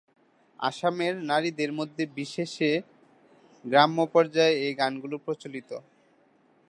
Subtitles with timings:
[0.59, 2.71] আসামের নারীদের মধ্যে বিশেষে
[3.65, 5.69] গ্রাম্য পর্যায়ে এই গানগুলি প্রচলিত।